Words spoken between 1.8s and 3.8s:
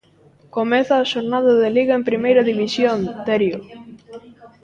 en Primeira División, Terio.